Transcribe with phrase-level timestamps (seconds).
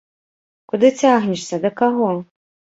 [0.73, 2.11] Куды цягнешся, да каго?